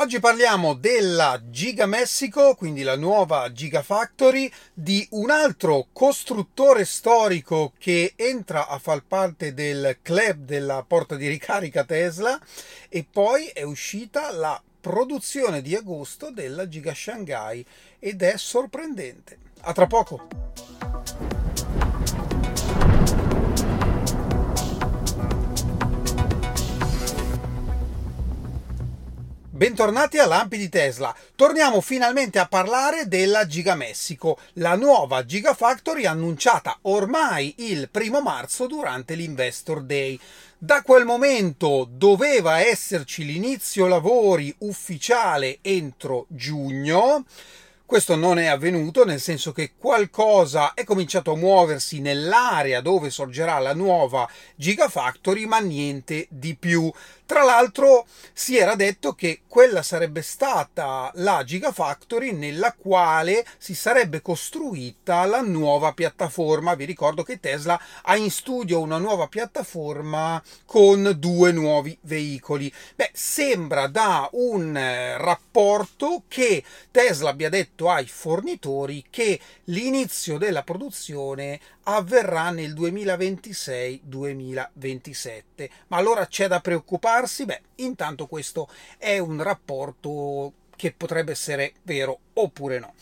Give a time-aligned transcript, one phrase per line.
[0.00, 8.14] Oggi parliamo della Giga Messico, quindi la nuova Gigafactory, di un altro costruttore storico che
[8.16, 12.40] entra a far parte del club della porta di ricarica Tesla
[12.88, 17.62] e poi è uscita la produzione di agosto della Giga Shanghai
[17.98, 19.36] ed è sorprendente.
[19.60, 20.69] A tra poco!
[29.60, 31.14] Bentornati a Lampi di Tesla.
[31.36, 38.66] Torniamo finalmente a parlare della Giga Messico, la nuova Gigafactory annunciata ormai il primo marzo
[38.66, 40.18] durante l'Investor Day.
[40.56, 47.26] Da quel momento doveva esserci l'inizio lavori ufficiale entro giugno.
[47.90, 53.58] Questo non è avvenuto, nel senso che qualcosa è cominciato a muoversi nell'area dove sorgerà
[53.58, 56.88] la nuova Gigafactory, ma niente di più.
[57.26, 64.20] Tra l'altro si era detto che quella sarebbe stata la Gigafactory nella quale si sarebbe
[64.20, 66.74] costruita la nuova piattaforma.
[66.74, 72.72] Vi ricordo che Tesla ha in studio una nuova piattaforma con due nuovi veicoli.
[72.94, 74.74] Beh, sembra da un
[75.16, 85.70] rapporto che Tesla abbia detto ai fornitori che l'inizio della produzione avverrà nel 2026-2027.
[85.86, 87.44] Ma allora c'è da preoccuparsi?
[87.44, 92.92] Beh, intanto questo è un rapporto che potrebbe essere vero oppure no.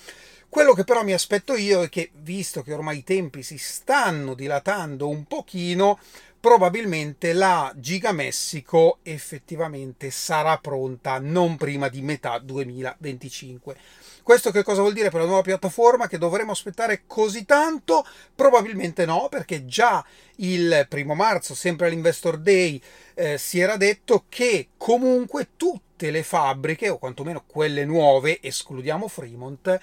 [0.50, 4.32] Quello che però mi aspetto io è che, visto che ormai i tempi si stanno
[4.32, 5.98] dilatando un pochino,
[6.40, 13.76] probabilmente la Giga Messico effettivamente sarà pronta non prima di metà 2025.
[14.22, 16.06] Questo che cosa vuol dire per la nuova piattaforma?
[16.06, 18.04] Che dovremo aspettare così tanto?
[18.34, 20.04] Probabilmente no, perché già
[20.36, 22.78] il primo marzo, sempre all'Investor Day,
[23.14, 29.78] eh, si era detto che comunque tutte le fabbriche, o quantomeno quelle nuove, escludiamo Fremont,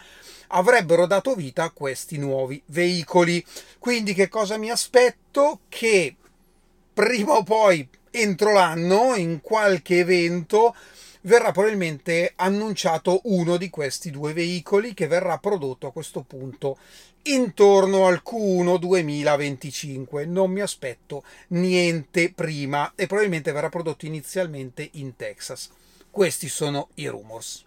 [0.49, 3.43] avrebbero dato vita a questi nuovi veicoli.
[3.79, 5.61] Quindi che cosa mi aspetto?
[5.67, 6.15] Che
[6.95, 10.73] prima o poi entro l'anno, in qualche evento,
[11.23, 16.77] verrà probabilmente annunciato uno di questi due veicoli che verrà prodotto a questo punto
[17.23, 20.25] intorno al Q1 2025.
[20.25, 25.69] Non mi aspetto niente prima e probabilmente verrà prodotto inizialmente in Texas.
[26.09, 27.65] Questi sono i rumors.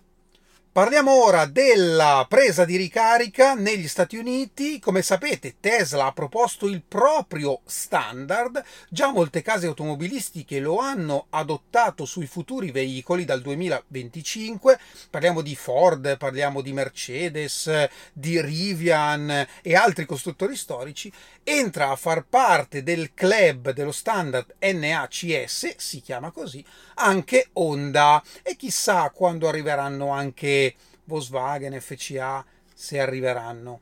[0.78, 4.78] Parliamo ora della presa di ricarica negli Stati Uniti.
[4.78, 8.62] Come sapete, Tesla ha proposto il proprio standard.
[8.88, 14.78] Già molte case automobilistiche lo hanno adottato sui futuri veicoli dal 2025.
[15.10, 21.12] Parliamo di Ford, parliamo di Mercedes, di Rivian e altri costruttori storici.
[21.42, 28.22] Entra a far parte del club dello standard NACS, si chiama così, anche Honda.
[28.44, 30.67] E chissà quando arriveranno anche
[31.04, 33.80] Volkswagen, FCA, se arriveranno.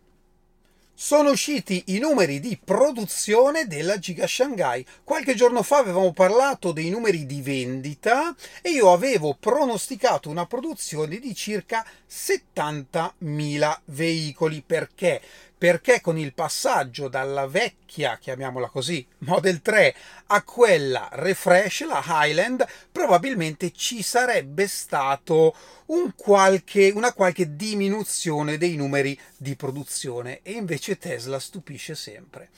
[0.98, 4.82] Sono usciti i numeri di produzione della Giga Shanghai.
[5.04, 11.18] Qualche giorno fa avevamo parlato dei numeri di vendita e io avevo pronosticato una produzione
[11.18, 14.62] di circa 70.000 veicoli.
[14.66, 15.20] Perché?
[15.58, 19.94] Perché con il passaggio dalla vecchia, chiamiamola così, Model 3
[20.26, 25.54] a quella refresh, la Highland, probabilmente ci sarebbe stato
[25.86, 32.50] un qualche, una qualche diminuzione dei numeri di produzione e invece Tesla stupisce sempre.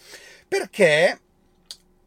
[0.49, 1.21] Perché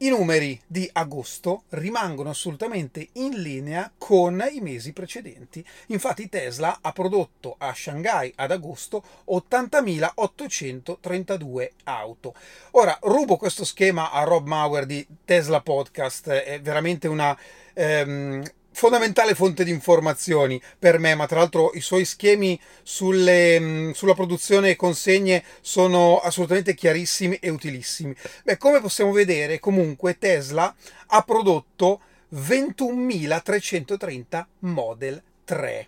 [0.01, 5.65] i numeri di agosto rimangono assolutamente in linea con i mesi precedenti.
[5.87, 12.33] Infatti Tesla ha prodotto a Shanghai ad agosto 80.832 auto.
[12.71, 17.37] Ora rubo questo schema a Rob Mauer di Tesla Podcast, è veramente una
[17.73, 23.91] ehm, fondamentale fonte di informazioni per me, ma tra l'altro i suoi schemi sulle, mm,
[23.91, 28.13] sulla produzione e consegne sono assolutamente chiarissimi e utilissimi.
[28.43, 30.73] Beh, come possiamo vedere, comunque Tesla
[31.07, 32.01] ha prodotto
[32.33, 35.87] 21.330 Model 3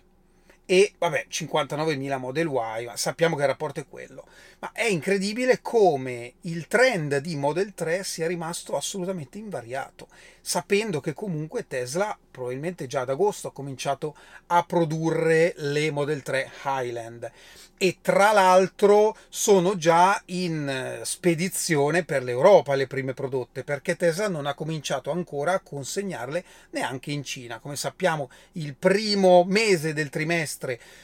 [0.66, 4.26] e vabbè 59.000 Model Y, ma sappiamo che il rapporto è quello.
[4.60, 10.08] Ma è incredibile come il trend di Model 3 sia rimasto assolutamente invariato,
[10.40, 14.16] sapendo che comunque Tesla probabilmente già ad agosto ha cominciato
[14.46, 17.30] a produrre le Model 3 Highland
[17.76, 24.46] e tra l'altro sono già in spedizione per l'Europa le prime prodotte perché Tesla non
[24.46, 27.58] ha cominciato ancora a consegnarle neanche in Cina.
[27.58, 30.53] Come sappiamo il primo mese del trimestre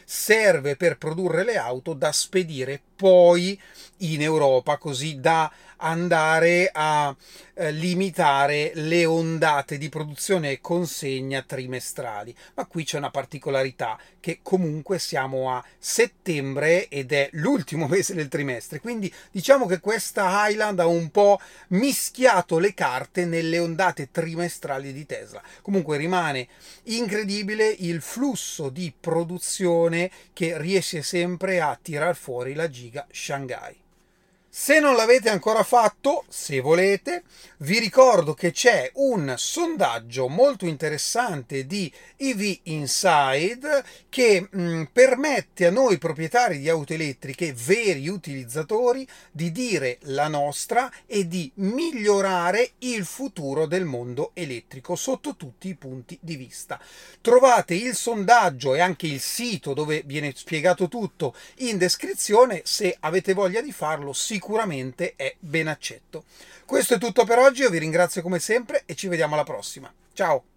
[0.05, 3.61] serve per produrre le auto da spedire poi
[3.99, 5.50] in Europa così da
[5.81, 7.15] andare a
[7.55, 12.35] eh, limitare le ondate di produzione e consegna trimestrali.
[12.55, 18.29] Ma qui c'è una particolarità che comunque siamo a settembre ed è l'ultimo mese del
[18.29, 21.38] trimestre, quindi diciamo che questa Highland ha un po'
[21.69, 25.43] mischiato le carte nelle ondate trimestrali di Tesla.
[25.62, 26.49] Comunque rimane
[26.85, 33.88] incredibile il flusso di produzione che riesce sempre a tirar fuori la giga Shanghai.
[34.52, 37.23] Se non l'avete ancora fatto, se volete,
[37.58, 45.67] vi ricordo che c'è un sondaggio molto interessante di EV Inside che mh, mm, permette
[45.67, 52.73] a noi proprietari di auto elettriche, veri utilizzatori, di dire la nostra e di migliorare
[52.79, 56.81] il futuro del mondo elettrico sotto tutti i punti di vista.
[57.20, 62.62] Trovate il sondaggio e anche il sito dove viene spiegato tutto in descrizione.
[62.64, 66.25] Se avete voglia di farlo, sicuramente sicuramente è ben accetto.
[66.65, 69.93] Questo è tutto per oggi, io vi ringrazio come sempre e ci vediamo alla prossima.
[70.15, 70.50] Ciao!